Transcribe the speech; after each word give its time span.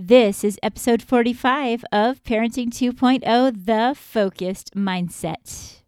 This 0.00 0.44
is 0.44 0.60
episode 0.62 1.02
45 1.02 1.84
of 1.90 2.22
Parenting 2.22 2.68
2.0 2.68 3.66
The 3.66 3.96
Focused 3.96 4.76
Mindset. 4.76 5.80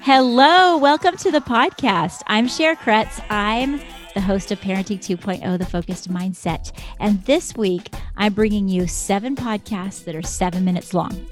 Hello, 0.00 0.78
welcome 0.78 1.14
to 1.18 1.30
the 1.30 1.40
podcast. 1.40 2.22
I'm 2.26 2.48
Cher 2.48 2.74
Kretz. 2.74 3.22
I'm 3.28 3.82
the 4.14 4.22
host 4.22 4.50
of 4.50 4.58
Parenting 4.62 4.98
2.0 4.98 5.58
The 5.58 5.66
Focused 5.66 6.10
Mindset. 6.10 6.72
And 7.00 7.22
this 7.26 7.54
week, 7.54 7.92
I'm 8.16 8.32
bringing 8.32 8.66
you 8.66 8.86
seven 8.86 9.36
podcasts 9.36 10.04
that 10.04 10.16
are 10.16 10.22
seven 10.22 10.64
minutes 10.64 10.94
long. 10.94 11.26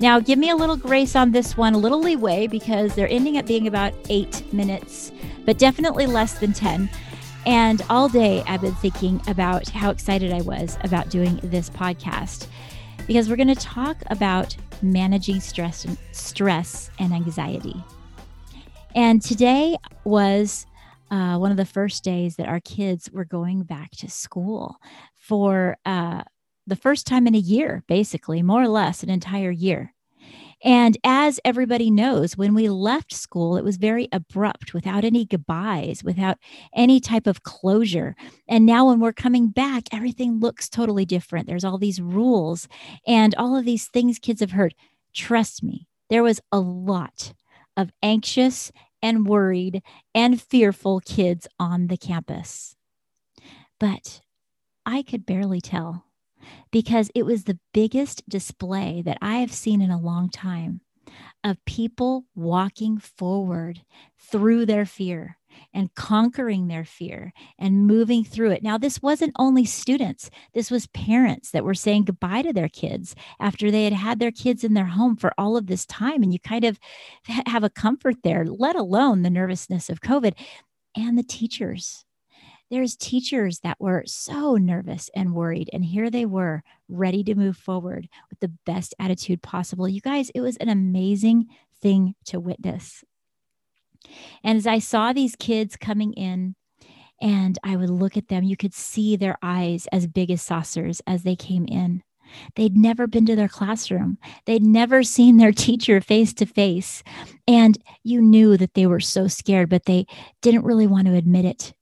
Now, 0.00 0.20
give 0.20 0.38
me 0.38 0.50
a 0.50 0.56
little 0.56 0.76
grace 0.76 1.16
on 1.16 1.32
this 1.32 1.56
one, 1.56 1.72
a 1.72 1.78
little 1.78 2.00
leeway, 2.00 2.46
because 2.46 2.94
they're 2.94 3.08
ending 3.08 3.38
up 3.38 3.46
being 3.46 3.66
about 3.66 3.94
eight 4.10 4.52
minutes 4.52 5.12
but 5.44 5.58
definitely 5.58 6.06
less 6.06 6.38
than 6.38 6.52
10. 6.52 6.88
And 7.46 7.82
all 7.90 8.08
day 8.08 8.42
I've 8.46 8.62
been 8.62 8.74
thinking 8.76 9.20
about 9.26 9.68
how 9.68 9.90
excited 9.90 10.32
I 10.32 10.40
was 10.42 10.78
about 10.82 11.10
doing 11.10 11.40
this 11.42 11.68
podcast 11.68 12.46
because 13.06 13.28
we're 13.28 13.36
going 13.36 13.48
to 13.48 13.54
talk 13.54 13.96
about 14.06 14.56
managing 14.82 15.40
stress 15.40 15.84
and 15.84 15.98
stress 16.12 16.90
and 16.98 17.12
anxiety. 17.12 17.82
And 18.94 19.20
today 19.20 19.76
was 20.04 20.66
uh, 21.10 21.36
one 21.36 21.50
of 21.50 21.56
the 21.56 21.64
first 21.64 22.02
days 22.04 22.36
that 22.36 22.48
our 22.48 22.60
kids 22.60 23.10
were 23.12 23.24
going 23.24 23.62
back 23.62 23.90
to 23.92 24.10
school 24.10 24.76
for 25.14 25.76
uh, 25.84 26.22
the 26.66 26.76
first 26.76 27.06
time 27.06 27.26
in 27.26 27.34
a 27.34 27.38
year, 27.38 27.82
basically, 27.86 28.42
more 28.42 28.62
or 28.62 28.68
less 28.68 29.02
an 29.02 29.10
entire 29.10 29.50
year. 29.50 29.93
And 30.64 30.96
as 31.04 31.38
everybody 31.44 31.90
knows, 31.90 32.38
when 32.38 32.54
we 32.54 32.70
left 32.70 33.12
school, 33.12 33.56
it 33.56 33.64
was 33.64 33.76
very 33.76 34.08
abrupt, 34.10 34.72
without 34.72 35.04
any 35.04 35.26
goodbyes, 35.26 36.02
without 36.02 36.38
any 36.74 37.00
type 37.00 37.26
of 37.26 37.42
closure. 37.42 38.16
And 38.48 38.64
now, 38.64 38.86
when 38.88 38.98
we're 38.98 39.12
coming 39.12 39.48
back, 39.48 39.84
everything 39.92 40.40
looks 40.40 40.70
totally 40.70 41.04
different. 41.04 41.46
There's 41.46 41.64
all 41.64 41.78
these 41.78 42.00
rules 42.00 42.66
and 43.06 43.34
all 43.36 43.56
of 43.56 43.66
these 43.66 43.88
things 43.88 44.18
kids 44.18 44.40
have 44.40 44.52
heard. 44.52 44.74
Trust 45.12 45.62
me, 45.62 45.86
there 46.08 46.22
was 46.22 46.40
a 46.50 46.58
lot 46.58 47.34
of 47.76 47.92
anxious 48.02 48.72
and 49.02 49.26
worried 49.26 49.82
and 50.14 50.40
fearful 50.40 51.00
kids 51.00 51.46
on 51.60 51.88
the 51.88 51.98
campus. 51.98 52.74
But 53.78 54.22
I 54.86 55.02
could 55.02 55.26
barely 55.26 55.60
tell 55.60 56.03
because 56.70 57.10
it 57.14 57.24
was 57.24 57.44
the 57.44 57.58
biggest 57.72 58.28
display 58.28 59.02
that 59.04 59.18
I 59.20 59.36
have 59.36 59.52
seen 59.52 59.80
in 59.80 59.90
a 59.90 60.00
long 60.00 60.30
time 60.30 60.80
of 61.42 61.64
people 61.66 62.24
walking 62.34 62.98
forward 62.98 63.82
through 64.18 64.66
their 64.66 64.86
fear 64.86 65.36
and 65.72 65.94
conquering 65.94 66.66
their 66.66 66.84
fear 66.84 67.32
and 67.58 67.86
moving 67.86 68.24
through 68.24 68.50
it. 68.50 68.62
Now, 68.62 68.78
this 68.78 69.02
wasn't 69.02 69.34
only 69.38 69.64
students, 69.64 70.30
this 70.52 70.70
was 70.70 70.86
parents 70.88 71.50
that 71.50 71.64
were 71.64 71.74
saying 71.74 72.04
goodbye 72.04 72.42
to 72.42 72.52
their 72.52 72.68
kids 72.68 73.14
after 73.38 73.70
they 73.70 73.84
had 73.84 73.92
had 73.92 74.18
their 74.18 74.32
kids 74.32 74.64
in 74.64 74.74
their 74.74 74.86
home 74.86 75.16
for 75.16 75.32
all 75.38 75.56
of 75.56 75.66
this 75.66 75.86
time. 75.86 76.22
And 76.22 76.32
you 76.32 76.40
kind 76.40 76.64
of 76.64 76.78
have 77.46 77.64
a 77.64 77.70
comfort 77.70 78.16
there, 78.22 78.44
let 78.46 78.76
alone 78.76 79.22
the 79.22 79.30
nervousness 79.30 79.88
of 79.88 80.00
COVID 80.00 80.34
and 80.96 81.18
the 81.18 81.22
teachers 81.22 82.04
there's 82.70 82.96
teachers 82.96 83.60
that 83.60 83.80
were 83.80 84.02
so 84.06 84.56
nervous 84.56 85.10
and 85.14 85.34
worried 85.34 85.70
and 85.72 85.84
here 85.84 86.10
they 86.10 86.26
were 86.26 86.62
ready 86.88 87.22
to 87.24 87.34
move 87.34 87.56
forward 87.56 88.08
with 88.30 88.40
the 88.40 88.52
best 88.66 88.94
attitude 88.98 89.42
possible 89.42 89.88
you 89.88 90.00
guys 90.00 90.30
it 90.30 90.40
was 90.40 90.56
an 90.58 90.68
amazing 90.68 91.46
thing 91.80 92.14
to 92.24 92.40
witness 92.40 93.04
and 94.42 94.56
as 94.56 94.66
i 94.66 94.78
saw 94.78 95.12
these 95.12 95.36
kids 95.36 95.76
coming 95.76 96.12
in 96.14 96.54
and 97.20 97.58
i 97.64 97.76
would 97.76 97.90
look 97.90 98.16
at 98.16 98.28
them 98.28 98.44
you 98.44 98.56
could 98.56 98.74
see 98.74 99.16
their 99.16 99.36
eyes 99.42 99.86
as 99.92 100.06
big 100.06 100.30
as 100.30 100.42
saucers 100.42 101.00
as 101.06 101.22
they 101.22 101.36
came 101.36 101.66
in 101.66 102.02
They'd 102.56 102.76
never 102.76 103.06
been 103.06 103.26
to 103.26 103.36
their 103.36 103.48
classroom. 103.48 104.18
They'd 104.46 104.62
never 104.62 105.02
seen 105.02 105.36
their 105.36 105.52
teacher 105.66 106.00
face 106.00 106.32
to 106.34 106.46
face. 106.46 107.02
And 107.46 107.78
you 108.02 108.20
knew 108.22 108.56
that 108.56 108.74
they 108.74 108.86
were 108.86 108.98
so 108.98 109.28
scared, 109.28 109.68
but 109.68 109.84
they 109.84 110.06
didn't 110.40 110.64
really 110.64 110.86
want 110.86 111.06
to 111.06 111.14
admit 111.14 111.44
it 111.44 111.74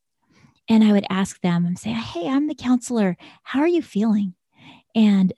and 0.69 0.85
I 0.85 0.93
would 0.93 1.07
ask 1.11 1.41
them 1.41 1.65
and 1.67 1.79
say, 1.79 1.91
Hey, 1.91 2.29
I'm 2.29 2.47
the 2.47 2.55
counselor. 2.55 3.17
How 3.43 3.61
are 3.61 3.69
you 3.69 3.83
feeling? 3.83 4.35
And 4.95 5.33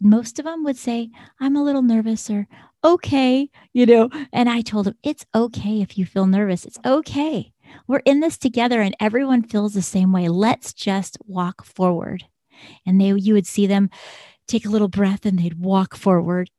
most 0.00 0.38
of 0.38 0.44
them 0.44 0.64
would 0.64 0.76
say, 0.76 1.10
I'm 1.40 1.56
a 1.56 1.62
little 1.62 1.82
nervous 1.82 2.30
or 2.30 2.46
okay, 2.84 3.50
you 3.72 3.86
know. 3.86 4.10
And 4.32 4.48
I 4.48 4.60
told 4.60 4.86
them, 4.86 4.96
It's 5.02 5.26
okay 5.34 5.80
if 5.80 5.98
you 5.98 6.06
feel 6.06 6.26
nervous. 6.26 6.64
It's 6.64 6.78
okay. 6.84 7.52
We're 7.86 8.02
in 8.04 8.20
this 8.20 8.38
together 8.38 8.80
and 8.80 8.96
everyone 9.00 9.42
feels 9.42 9.74
the 9.74 9.82
same 9.82 10.12
way. 10.12 10.28
Let's 10.28 10.72
just 10.72 11.18
walk 11.26 11.64
forward. 11.64 12.24
And 12.86 13.00
they 13.00 13.12
you 13.12 13.34
would 13.34 13.46
see 13.46 13.66
them 13.66 13.90
take 14.46 14.66
a 14.66 14.70
little 14.70 14.88
breath 14.88 15.26
and 15.26 15.38
they'd 15.38 15.60
walk 15.60 15.94
forward. 15.96 16.50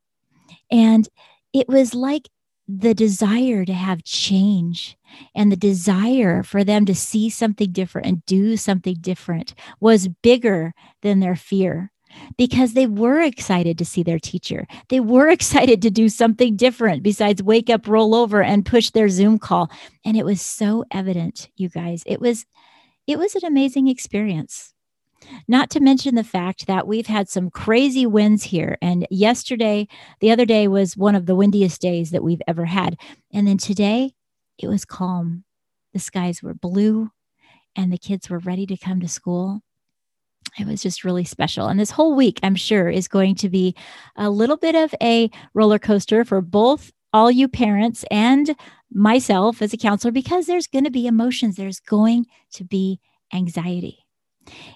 And 0.71 1.07
it 1.53 1.67
was 1.67 1.93
like 1.95 2.29
the 2.71 2.93
desire 2.93 3.65
to 3.65 3.73
have 3.73 4.03
change 4.03 4.95
and 5.33 5.51
the 5.51 5.57
desire 5.57 6.43
for 6.43 6.63
them 6.63 6.85
to 6.85 6.93
see 6.93 7.27
something 7.27 7.71
different 7.71 8.05
and 8.05 8.25
do 8.27 8.55
something 8.55 8.95
different 9.01 9.55
was 9.79 10.07
bigger 10.21 10.73
than 11.01 11.19
their 11.19 11.35
fear 11.35 11.91
because 12.37 12.73
they 12.73 12.85
were 12.85 13.21
excited 13.21 13.79
to 13.79 13.85
see 13.85 14.03
their 14.03 14.19
teacher. 14.19 14.67
They 14.89 14.99
were 14.99 15.29
excited 15.29 15.81
to 15.81 15.89
do 15.89 16.09
something 16.09 16.55
different 16.55 17.01
besides 17.01 17.41
wake 17.41 17.71
up, 17.71 17.87
roll 17.87 18.13
over 18.13 18.43
and 18.43 18.65
push 18.65 18.91
their 18.91 19.09
Zoom 19.09 19.39
call. 19.39 19.71
And 20.05 20.15
it 20.15 20.25
was 20.25 20.39
so 20.39 20.85
evident, 20.91 21.49
you 21.55 21.69
guys. 21.69 22.03
It 22.05 22.21
was 22.21 22.45
it 23.07 23.17
was 23.17 23.33
an 23.33 23.45
amazing 23.45 23.87
experience. 23.87 24.75
Not 25.47 25.69
to 25.71 25.79
mention 25.79 26.15
the 26.15 26.23
fact 26.23 26.67
that 26.67 26.87
we've 26.87 27.07
had 27.07 27.29
some 27.29 27.49
crazy 27.49 28.05
winds 28.05 28.43
here. 28.43 28.77
And 28.81 29.07
yesterday, 29.09 29.87
the 30.19 30.31
other 30.31 30.45
day 30.45 30.67
was 30.67 30.97
one 30.97 31.15
of 31.15 31.25
the 31.25 31.35
windiest 31.35 31.81
days 31.81 32.11
that 32.11 32.23
we've 32.23 32.41
ever 32.47 32.65
had. 32.65 32.97
And 33.31 33.47
then 33.47 33.57
today, 33.57 34.13
it 34.57 34.67
was 34.67 34.85
calm. 34.85 35.43
The 35.93 35.99
skies 35.99 36.43
were 36.43 36.53
blue 36.53 37.11
and 37.75 37.91
the 37.91 37.97
kids 37.97 38.29
were 38.29 38.39
ready 38.39 38.65
to 38.67 38.77
come 38.77 38.99
to 39.01 39.07
school. 39.07 39.61
It 40.57 40.67
was 40.67 40.81
just 40.81 41.03
really 41.03 41.25
special. 41.25 41.67
And 41.67 41.79
this 41.79 41.91
whole 41.91 42.15
week, 42.15 42.39
I'm 42.43 42.55
sure, 42.55 42.89
is 42.89 43.07
going 43.07 43.35
to 43.35 43.49
be 43.49 43.75
a 44.15 44.29
little 44.29 44.57
bit 44.57 44.75
of 44.75 44.93
a 45.01 45.29
roller 45.53 45.79
coaster 45.79 46.25
for 46.25 46.41
both 46.41 46.91
all 47.13 47.31
you 47.31 47.47
parents 47.47 48.05
and 48.11 48.55
myself 48.91 49.61
as 49.61 49.73
a 49.73 49.77
counselor 49.77 50.11
because 50.11 50.45
there's 50.45 50.67
going 50.67 50.83
to 50.83 50.91
be 50.91 51.07
emotions, 51.07 51.55
there's 51.55 51.79
going 51.79 52.25
to 52.51 52.63
be 52.63 52.99
anxiety. 53.33 54.05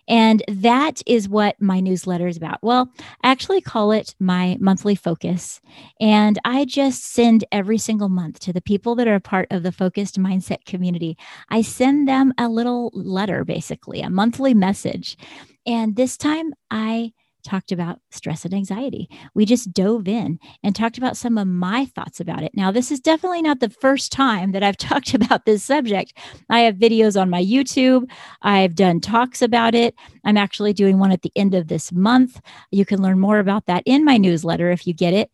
And 0.08 0.44
that 0.48 1.02
is 1.06 1.30
what 1.30 1.62
my 1.62 1.80
newsletter 1.80 2.28
is 2.28 2.38
about. 2.38 2.60
Well, 2.62 2.90
I 3.24 3.32
actually 3.32 3.62
call 3.62 3.92
it 3.92 4.16
my 4.20 4.58
monthly 4.60 4.96
focus. 4.96 5.62
And 6.00 6.40
I 6.46 6.66
just 6.66 7.14
send 7.14 7.46
every 7.52 7.78
single 7.78 8.10
month 8.10 8.40
to 8.42 8.54
the 8.54 8.62
people 8.62 8.96
that 8.96 9.08
are 9.08 9.16
a 9.16 9.22
part 9.22 9.48
of 9.52 9.64
the 9.64 9.72
focused 9.72 10.20
mindset 10.20 10.66
community. 10.66 11.18
I 11.50 11.62
send 11.62 12.08
them 12.08 12.34
a 12.38 12.50
little 12.50 12.92
letter, 12.94 13.44
basically, 13.46 14.02
a 14.02 14.10
monthly 14.10 14.54
message. 14.54 15.18
And 15.66 15.96
this 15.96 16.18
time 16.18 16.54
I 16.70 17.14
talked 17.44 17.72
about 17.72 18.00
stress 18.12 18.46
and 18.46 18.54
anxiety. 18.54 19.10
We 19.34 19.46
just 19.46 19.74
dove 19.74 20.08
in 20.08 20.40
and 20.64 20.76
talked 20.76 20.98
about 20.98 21.18
some 21.18 21.38
of 21.38 21.48
my 21.48 21.86
thoughts 21.86 22.20
about 22.20 22.44
it. 22.44 22.52
Now, 22.56 22.72
this 22.72 22.92
is 22.92 23.00
definitely 23.00 23.42
not 23.42 23.60
the 23.60 23.70
first 23.70 24.12
time 24.12 24.52
that 24.54 24.64
I've 24.64 24.78
talked 24.78 25.14
about 25.14 25.46
this 25.46 25.64
subject. 25.64 26.18
I 26.50 26.62
have 26.62 26.76
videos 26.76 27.20
on 27.20 27.30
my 27.30 27.44
YouTube, 27.44 28.10
I've 28.42 28.76
done 28.76 29.00
talks 29.00 29.42
about 29.42 29.76
it. 29.76 29.96
I'm 30.24 30.38
actually 30.38 30.74
doing 30.74 31.00
one 31.00 31.12
at 31.12 31.22
the 31.22 31.32
end 31.36 31.54
of 31.54 31.68
this 31.68 31.92
month. 31.92 32.42
You 32.72 32.86
can 32.86 33.02
learn 33.02 33.20
more 33.20 33.40
about 33.40 33.66
that 33.68 33.84
in 33.86 34.06
my 34.06 34.18
newsletter 34.18 34.72
if 34.72 34.88
you 34.88 34.94
get 34.94 35.14
it. 35.14 35.30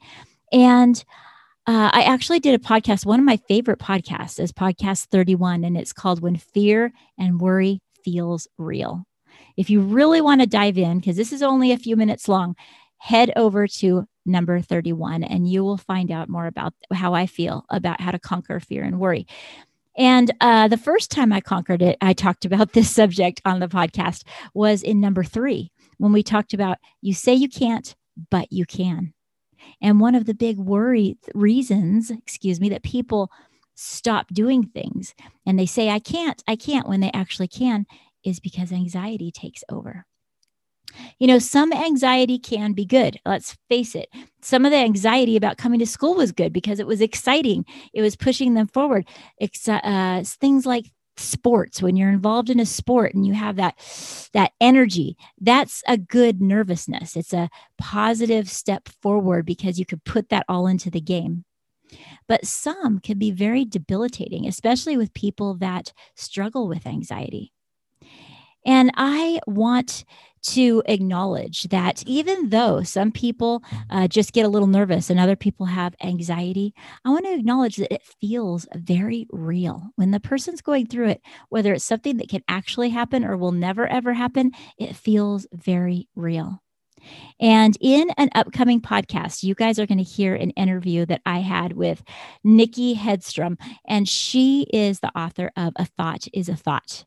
And 0.51 1.03
uh, 1.67 1.91
I 1.93 2.01
actually 2.01 2.39
did 2.39 2.59
a 2.59 2.63
podcast. 2.63 3.05
One 3.05 3.19
of 3.19 3.25
my 3.25 3.37
favorite 3.47 3.79
podcasts 3.79 4.39
is 4.39 4.51
podcast 4.51 5.07
31, 5.11 5.63
and 5.63 5.77
it's 5.77 5.93
called 5.93 6.21
When 6.21 6.35
Fear 6.35 6.91
and 7.17 7.39
Worry 7.39 7.79
Feels 8.03 8.47
Real. 8.57 9.05
If 9.57 9.69
you 9.69 9.81
really 9.81 10.21
want 10.21 10.41
to 10.41 10.47
dive 10.47 10.77
in, 10.77 10.99
because 10.99 11.17
this 11.17 11.33
is 11.33 11.41
only 11.41 11.71
a 11.71 11.77
few 11.77 11.95
minutes 11.95 12.27
long, 12.27 12.55
head 12.97 13.31
over 13.35 13.67
to 13.67 14.05
number 14.25 14.61
31 14.61 15.23
and 15.23 15.49
you 15.49 15.63
will 15.63 15.77
find 15.77 16.11
out 16.11 16.29
more 16.29 16.45
about 16.45 16.73
how 16.93 17.13
I 17.13 17.25
feel 17.25 17.65
about 17.69 17.99
how 18.01 18.11
to 18.11 18.19
conquer 18.19 18.59
fear 18.59 18.83
and 18.83 18.99
worry. 18.99 19.25
And 19.97 20.31
uh, 20.39 20.67
the 20.67 20.77
first 20.77 21.11
time 21.11 21.33
I 21.33 21.41
conquered 21.41 21.81
it, 21.81 21.97
I 22.01 22.13
talked 22.13 22.45
about 22.45 22.73
this 22.73 22.91
subject 22.91 23.41
on 23.45 23.59
the 23.59 23.67
podcast 23.67 24.23
was 24.53 24.83
in 24.83 25.01
number 25.01 25.23
three 25.23 25.71
when 25.97 26.13
we 26.13 26.23
talked 26.23 26.53
about 26.53 26.77
you 27.01 27.13
say 27.13 27.33
you 27.33 27.49
can't, 27.49 27.95
but 28.29 28.51
you 28.51 28.65
can. 28.65 29.13
And 29.81 29.99
one 29.99 30.15
of 30.15 30.25
the 30.25 30.33
big 30.33 30.57
worry 30.57 31.17
reasons, 31.33 32.11
excuse 32.11 32.59
me, 32.59 32.69
that 32.69 32.83
people 32.83 33.29
stop 33.75 34.27
doing 34.27 34.63
things 34.63 35.15
and 35.45 35.57
they 35.57 35.65
say, 35.65 35.89
I 35.89 35.99
can't, 35.99 36.43
I 36.47 36.55
can't 36.55 36.87
when 36.87 36.99
they 36.99 37.11
actually 37.13 37.47
can 37.47 37.85
is 38.23 38.39
because 38.39 38.71
anxiety 38.71 39.31
takes 39.31 39.63
over. 39.69 40.05
You 41.19 41.27
know, 41.27 41.39
some 41.39 41.71
anxiety 41.71 42.39
can 42.39 42.73
be 42.73 42.85
good. 42.85 43.19
Let's 43.25 43.55
face 43.69 43.95
it. 43.95 44.09
Some 44.41 44.65
of 44.65 44.71
the 44.71 44.77
anxiety 44.77 45.35
about 45.35 45.57
coming 45.57 45.79
to 45.79 45.85
school 45.85 46.15
was 46.15 46.31
good 46.31 46.51
because 46.51 46.79
it 46.79 46.87
was 46.87 47.01
exciting. 47.01 47.65
It 47.93 48.01
was 48.01 48.15
pushing 48.15 48.53
them 48.53 48.67
forward. 48.67 49.07
It's, 49.39 49.67
uh, 49.67 50.23
things 50.39 50.65
like 50.65 50.85
sports 51.19 51.81
when 51.81 51.95
you're 51.95 52.09
involved 52.11 52.49
in 52.49 52.59
a 52.59 52.65
sport 52.65 53.13
and 53.13 53.27
you 53.27 53.33
have 53.33 53.57
that 53.57 53.75
that 54.33 54.53
energy 54.61 55.17
that's 55.41 55.83
a 55.87 55.97
good 55.97 56.41
nervousness 56.41 57.17
it's 57.17 57.33
a 57.33 57.49
positive 57.77 58.49
step 58.49 58.87
forward 59.01 59.45
because 59.45 59.77
you 59.77 59.85
could 59.85 60.01
put 60.05 60.29
that 60.29 60.45
all 60.47 60.65
into 60.65 60.89
the 60.89 61.01
game 61.01 61.43
but 62.27 62.45
some 62.45 62.99
can 62.99 63.19
be 63.19 63.31
very 63.31 63.65
debilitating 63.65 64.47
especially 64.47 64.95
with 64.95 65.13
people 65.13 65.55
that 65.55 65.91
struggle 66.15 66.69
with 66.69 66.87
anxiety 66.87 67.51
and 68.65 68.91
I 68.95 69.39
want 69.47 70.05
to 70.41 70.81
acknowledge 70.85 71.63
that 71.63 72.03
even 72.05 72.49
though 72.49 72.81
some 72.83 73.11
people 73.11 73.63
uh, 73.89 74.07
just 74.07 74.33
get 74.33 74.45
a 74.45 74.49
little 74.49 74.67
nervous 74.67 75.09
and 75.09 75.19
other 75.19 75.35
people 75.35 75.65
have 75.65 75.95
anxiety, 76.01 76.73
I 77.03 77.09
want 77.09 77.25
to 77.25 77.33
acknowledge 77.33 77.75
that 77.77 77.93
it 77.93 78.03
feels 78.21 78.67
very 78.73 79.27
real. 79.31 79.89
When 79.95 80.11
the 80.11 80.19
person's 80.19 80.61
going 80.61 80.87
through 80.87 81.09
it, 81.09 81.21
whether 81.49 81.73
it's 81.73 81.83
something 81.83 82.17
that 82.17 82.29
can 82.29 82.43
actually 82.47 82.89
happen 82.89 83.25
or 83.25 83.37
will 83.37 83.51
never 83.51 83.87
ever 83.87 84.13
happen, 84.13 84.51
it 84.77 84.95
feels 84.95 85.47
very 85.53 86.07
real. 86.15 86.61
And 87.39 87.77
in 87.79 88.09
an 88.17 88.29
upcoming 88.35 88.81
podcast, 88.81 89.43
you 89.43 89.55
guys 89.55 89.79
are 89.79 89.85
going 89.85 89.99
to 89.99 90.03
hear 90.03 90.35
an 90.35 90.51
interview 90.51 91.05
that 91.05 91.21
I 91.25 91.39
had 91.39 91.73
with 91.73 92.03
Nikki 92.43 92.95
Hedstrom, 92.95 93.57
and 93.87 94.07
she 94.07 94.63
is 94.73 94.99
the 94.99 95.17
author 95.17 95.51
of 95.55 95.73
A 95.77 95.85
Thought 95.85 96.27
is 96.33 96.49
a 96.49 96.55
Thought. 96.55 97.05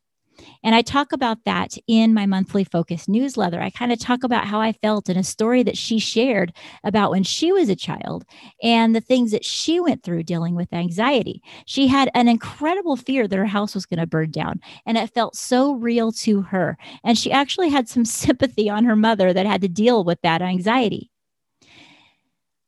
And 0.64 0.74
I 0.74 0.82
talk 0.82 1.12
about 1.12 1.44
that 1.44 1.76
in 1.86 2.14
my 2.14 2.26
monthly 2.26 2.64
focus 2.64 3.08
newsletter. 3.08 3.60
I 3.60 3.70
kind 3.70 3.92
of 3.92 3.98
talk 3.98 4.24
about 4.24 4.46
how 4.46 4.60
I 4.60 4.72
felt 4.72 5.08
in 5.08 5.16
a 5.16 5.24
story 5.24 5.62
that 5.62 5.76
she 5.76 5.98
shared 5.98 6.52
about 6.84 7.10
when 7.10 7.22
she 7.22 7.52
was 7.52 7.68
a 7.68 7.76
child 7.76 8.24
and 8.62 8.94
the 8.94 9.00
things 9.00 9.32
that 9.32 9.44
she 9.44 9.80
went 9.80 10.02
through 10.02 10.22
dealing 10.24 10.54
with 10.54 10.72
anxiety. 10.72 11.42
She 11.66 11.88
had 11.88 12.10
an 12.14 12.28
incredible 12.28 12.96
fear 12.96 13.26
that 13.26 13.36
her 13.36 13.46
house 13.46 13.74
was 13.74 13.86
going 13.86 14.00
to 14.00 14.06
burn 14.06 14.30
down, 14.30 14.60
and 14.86 14.96
it 14.96 15.12
felt 15.12 15.36
so 15.36 15.74
real 15.74 16.12
to 16.12 16.42
her. 16.42 16.76
And 17.04 17.18
she 17.18 17.32
actually 17.32 17.70
had 17.70 17.88
some 17.88 18.04
sympathy 18.22 18.68
on 18.68 18.84
her 18.84 18.96
mother 18.96 19.32
that 19.32 19.46
had 19.46 19.60
to 19.62 19.68
deal 19.68 20.04
with 20.04 20.20
that 20.22 20.42
anxiety. 20.42 21.10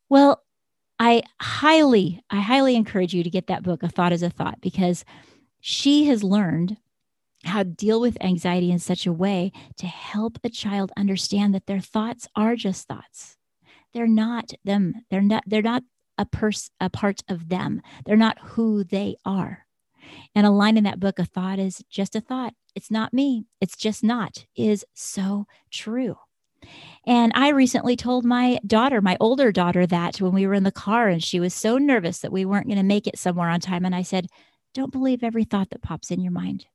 Well, 0.08 0.42
I 0.98 1.22
highly, 1.40 2.22
I 2.30 2.40
highly 2.40 2.76
encourage 2.76 3.14
you 3.14 3.24
to 3.24 3.30
get 3.30 3.48
that 3.48 3.62
book, 3.62 3.82
A 3.82 3.88
Thought 3.88 4.12
is 4.12 4.22
a 4.22 4.30
Thought, 4.30 4.60
because 4.60 5.04
she 5.60 6.04
has 6.04 6.22
learned 6.22 6.76
how 7.44 7.62
to 7.62 7.68
deal 7.68 8.00
with 8.00 8.16
anxiety 8.20 8.70
in 8.70 8.78
such 8.78 9.06
a 9.06 9.12
way 9.12 9.52
to 9.76 9.86
help 9.86 10.38
a 10.42 10.48
child 10.48 10.92
understand 10.96 11.54
that 11.54 11.66
their 11.66 11.80
thoughts 11.80 12.28
are 12.36 12.56
just 12.56 12.86
thoughts. 12.86 13.36
They're 13.92 14.06
not 14.06 14.52
them. 14.64 14.94
They're 15.10 15.22
not 15.22 15.44
they're 15.46 15.62
not 15.62 15.84
a 16.18 16.26
pers- 16.26 16.70
a 16.80 16.90
part 16.90 17.22
of 17.28 17.48
them. 17.48 17.80
They're 18.04 18.16
not 18.16 18.38
who 18.40 18.84
they 18.84 19.16
are. 19.24 19.66
And 20.34 20.46
a 20.46 20.50
line 20.50 20.76
in 20.76 20.84
that 20.84 21.00
book, 21.00 21.18
a 21.18 21.24
thought 21.24 21.58
is 21.58 21.82
just 21.88 22.14
a 22.14 22.20
thought. 22.20 22.54
It's 22.74 22.90
not 22.90 23.14
me. 23.14 23.46
It's 23.60 23.76
just 23.76 24.04
not 24.04 24.46
is 24.56 24.84
so 24.94 25.46
true. 25.70 26.16
And 27.06 27.32
I 27.34 27.50
recently 27.50 27.96
told 27.96 28.24
my 28.24 28.58
daughter, 28.66 29.00
my 29.00 29.16
older 29.20 29.52
daughter, 29.52 29.86
that 29.86 30.20
when 30.20 30.32
we 30.32 30.46
were 30.46 30.54
in 30.54 30.62
the 30.62 30.72
car 30.72 31.08
and 31.08 31.22
she 31.22 31.40
was 31.40 31.52
so 31.52 31.78
nervous 31.78 32.20
that 32.20 32.32
we 32.32 32.44
weren't 32.44 32.66
going 32.66 32.78
to 32.78 32.82
make 32.82 33.06
it 33.06 33.18
somewhere 33.18 33.48
on 33.48 33.60
time. 33.60 33.84
And 33.84 33.94
I 33.94 34.02
said, 34.02 34.28
Don't 34.72 34.92
believe 34.92 35.22
every 35.22 35.44
thought 35.44 35.70
that 35.70 35.82
pops 35.82 36.10
in 36.10 36.20
your 36.20 36.32
mind. 36.32 36.66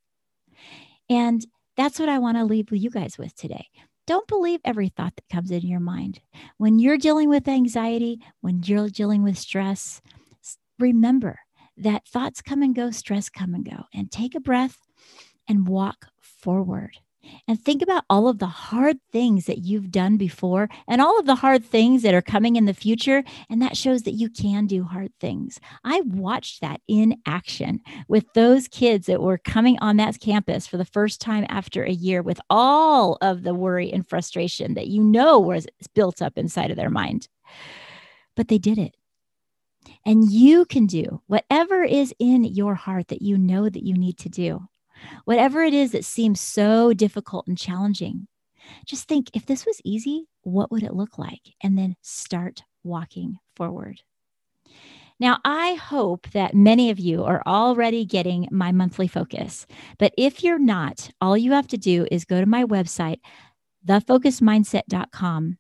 And 1.09 1.45
that's 1.75 1.99
what 1.99 2.09
I 2.09 2.19
want 2.19 2.37
to 2.37 2.45
leave 2.45 2.71
you 2.71 2.89
guys 2.89 3.17
with 3.17 3.35
today. 3.35 3.67
Don't 4.05 4.27
believe 4.27 4.59
every 4.65 4.89
thought 4.89 5.15
that 5.15 5.33
comes 5.33 5.51
into 5.51 5.67
your 5.67 5.79
mind. 5.79 6.19
When 6.57 6.79
you're 6.79 6.97
dealing 6.97 7.29
with 7.29 7.47
anxiety, 7.47 8.19
when 8.41 8.63
you're 8.63 8.89
dealing 8.89 9.23
with 9.23 9.37
stress, 9.37 10.01
remember 10.79 11.39
that 11.77 12.07
thoughts 12.07 12.41
come 12.41 12.61
and 12.61 12.75
go, 12.75 12.91
stress 12.91 13.29
come 13.29 13.53
and 13.53 13.63
go, 13.63 13.83
and 13.93 14.11
take 14.11 14.35
a 14.35 14.39
breath 14.39 14.77
and 15.47 15.67
walk 15.67 16.07
forward 16.19 16.97
and 17.47 17.59
think 17.59 17.81
about 17.81 18.05
all 18.09 18.27
of 18.27 18.39
the 18.39 18.47
hard 18.47 18.97
things 19.11 19.45
that 19.45 19.59
you've 19.59 19.91
done 19.91 20.17
before 20.17 20.69
and 20.87 21.01
all 21.01 21.19
of 21.19 21.25
the 21.25 21.35
hard 21.35 21.63
things 21.65 22.01
that 22.01 22.13
are 22.13 22.21
coming 22.21 22.55
in 22.55 22.65
the 22.65 22.73
future. 22.73 23.23
And 23.49 23.61
that 23.61 23.77
shows 23.77 24.03
that 24.03 24.13
you 24.13 24.29
can 24.29 24.67
do 24.67 24.83
hard 24.83 25.11
things. 25.19 25.59
I 25.83 26.01
watched 26.01 26.61
that 26.61 26.81
in 26.87 27.17
action 27.25 27.81
with 28.07 28.25
those 28.33 28.67
kids 28.67 29.07
that 29.07 29.21
were 29.21 29.37
coming 29.37 29.77
on 29.79 29.97
that 29.97 30.19
campus 30.19 30.67
for 30.67 30.77
the 30.77 30.85
first 30.85 31.21
time 31.21 31.45
after 31.49 31.83
a 31.83 31.91
year 31.91 32.21
with 32.21 32.39
all 32.49 33.17
of 33.21 33.43
the 33.43 33.53
worry 33.53 33.91
and 33.91 34.07
frustration 34.07 34.73
that 34.73 34.87
you 34.87 35.03
know 35.03 35.39
was 35.39 35.67
built 35.93 36.21
up 36.21 36.37
inside 36.37 36.71
of 36.71 36.77
their 36.77 36.89
mind. 36.89 37.27
But 38.35 38.47
they 38.47 38.57
did 38.57 38.77
it. 38.77 38.95
And 40.05 40.31
you 40.31 40.65
can 40.65 40.85
do 40.85 41.21
whatever 41.27 41.83
is 41.83 42.13
in 42.19 42.43
your 42.43 42.75
heart 42.75 43.09
that 43.09 43.21
you 43.21 43.37
know 43.37 43.69
that 43.69 43.83
you 43.83 43.93
need 43.93 44.17
to 44.19 44.29
do. 44.29 44.68
Whatever 45.25 45.63
it 45.63 45.73
is 45.73 45.91
that 45.91 46.05
seems 46.05 46.39
so 46.39 46.93
difficult 46.93 47.47
and 47.47 47.57
challenging, 47.57 48.27
just 48.85 49.07
think 49.07 49.29
if 49.33 49.45
this 49.45 49.65
was 49.65 49.81
easy, 49.83 50.27
what 50.43 50.71
would 50.71 50.83
it 50.83 50.93
look 50.95 51.17
like? 51.17 51.53
And 51.61 51.77
then 51.77 51.95
start 52.01 52.63
walking 52.83 53.39
forward. 53.55 54.01
Now, 55.19 55.39
I 55.43 55.73
hope 55.73 56.29
that 56.31 56.53
many 56.53 56.91
of 56.91 56.99
you 56.99 57.25
are 57.25 57.43
already 57.45 58.05
getting 58.05 58.47
my 58.51 58.71
monthly 58.71 59.07
focus. 59.07 59.67
But 59.97 60.13
if 60.17 60.43
you're 60.43 60.59
not, 60.59 61.09
all 61.19 61.37
you 61.37 61.51
have 61.51 61.67
to 61.69 61.77
do 61.77 62.07
is 62.09 62.23
go 62.23 62.39
to 62.39 62.45
my 62.45 62.63
website, 62.63 63.19
thefocusedmindset.com, 63.85 65.57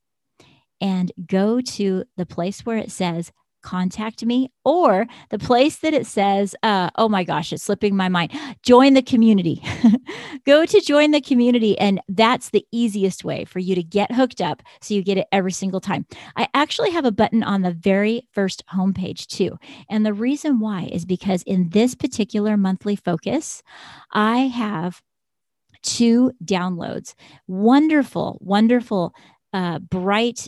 and 0.79 1.11
go 1.27 1.59
to 1.59 2.05
the 2.15 2.25
place 2.25 2.65
where 2.65 2.77
it 2.77 2.89
says 2.89 3.33
contact 3.61 4.25
me 4.25 4.51
or 4.63 5.07
the 5.29 5.39
place 5.39 5.77
that 5.77 5.93
it 5.93 6.05
says 6.05 6.55
uh, 6.63 6.89
oh 6.95 7.09
my 7.09 7.23
gosh 7.23 7.51
it's 7.53 7.63
slipping 7.63 7.95
my 7.95 8.09
mind 8.09 8.31
join 8.63 8.93
the 8.93 9.01
community. 9.01 9.63
Go 10.45 10.65
to 10.65 10.81
join 10.81 11.11
the 11.11 11.21
community 11.21 11.77
and 11.77 12.01
that's 12.07 12.49
the 12.49 12.65
easiest 12.71 13.23
way 13.23 13.45
for 13.45 13.59
you 13.59 13.75
to 13.75 13.83
get 13.83 14.11
hooked 14.11 14.41
up 14.41 14.61
so 14.81 14.93
you 14.93 15.03
get 15.03 15.17
it 15.17 15.27
every 15.31 15.51
single 15.51 15.81
time. 15.81 16.05
I 16.35 16.47
actually 16.53 16.91
have 16.91 17.05
a 17.05 17.11
button 17.11 17.43
on 17.43 17.61
the 17.61 17.71
very 17.71 18.27
first 18.31 18.63
homepage 18.73 19.27
too 19.27 19.57
and 19.89 20.05
the 20.05 20.13
reason 20.13 20.59
why 20.59 20.89
is 20.91 21.05
because 21.05 21.43
in 21.43 21.69
this 21.69 21.95
particular 21.95 22.57
monthly 22.57 22.95
focus 22.95 23.63
i 24.11 24.39
have 24.39 25.01
two 25.81 26.31
downloads 26.43 27.13
wonderful 27.47 28.37
wonderful 28.41 29.13
uh, 29.53 29.79
bright 29.79 30.47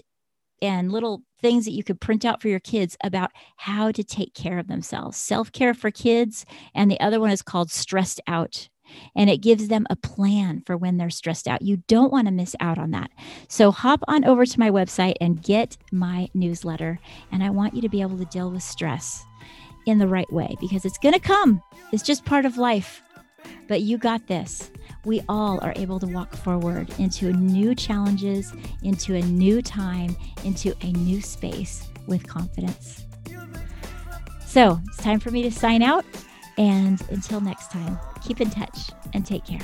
and 0.62 0.92
little 0.92 1.24
things 1.42 1.66
that 1.66 1.72
you 1.72 1.84
could 1.84 2.00
print 2.00 2.26
out 2.26 2.42
for 2.42 2.48
your 2.48 2.60
kids 2.60 2.98
about 3.04 3.32
how 3.58 3.92
to 3.92 4.04
take 4.04 4.34
care 4.34 4.60
of 4.60 4.68
themselves 4.68 5.18
self 5.18 5.52
care 5.52 5.74
for 5.74 5.92
kids. 5.92 6.46
And 6.74 6.90
the 6.90 7.00
other 7.00 7.20
one 7.20 7.32
is 7.32 7.42
called 7.42 7.72
Stressed 7.72 8.22
Out. 8.28 8.70
And 9.16 9.30
it 9.30 9.38
gives 9.38 9.70
them 9.70 9.88
a 9.90 9.96
plan 9.96 10.64
for 10.66 10.76
when 10.76 10.98
they're 10.98 11.10
stressed 11.10 11.48
out. 11.48 11.62
You 11.62 11.78
don't 11.88 12.12
want 12.12 12.28
to 12.28 12.34
miss 12.34 12.58
out 12.60 12.78
on 12.78 12.92
that. 12.92 13.10
So 13.48 13.72
hop 13.72 14.02
on 14.08 14.26
over 14.26 14.46
to 14.46 14.60
my 14.60 14.70
website 14.70 15.16
and 15.22 15.42
get 15.42 15.78
my 15.94 16.28
newsletter. 16.34 17.00
And 17.32 17.42
I 17.42 17.52
want 17.52 17.74
you 17.74 17.82
to 17.84 17.90
be 17.90 18.02
able 18.02 18.18
to 18.18 18.26
deal 18.26 18.52
with 18.52 18.64
stress 18.64 19.24
in 19.86 19.98
the 19.98 20.08
right 20.08 20.32
way 20.32 20.56
because 20.60 20.84
it's 20.84 20.98
going 20.98 21.14
to 21.14 21.20
come. 21.20 21.62
It's 21.94 22.04
just 22.04 22.26
part 22.26 22.46
of 22.46 22.58
life. 22.58 23.02
But 23.68 23.82
you 23.82 23.98
got 23.98 24.28
this. 24.28 24.71
We 25.04 25.22
all 25.28 25.60
are 25.64 25.74
able 25.76 26.00
to 26.00 26.08
walk 26.08 26.36
forward 26.36 26.94
into 27.00 27.34
new 27.34 27.74
challenges, 27.74 28.54
into 28.84 29.16
a 29.16 29.22
new 29.22 29.62
time, 29.62 30.16
into 30.44 30.76
a 30.82 30.92
new 30.92 31.22
space 31.22 31.88
with 32.06 32.28
confidence. 32.28 33.06
So 34.46 34.80
it's 34.88 34.98
time 34.98 35.20
for 35.20 35.32
me 35.32 35.44
to 35.44 35.52
sign 35.52 35.82
out. 35.82 36.06
And 36.58 37.02
until 37.10 37.42
next 37.42 37.72
time, 37.72 37.98
keep 38.22 38.42
in 38.42 38.50
touch 38.50 38.92
and 39.14 39.26
take 39.26 39.46
care. 39.46 39.62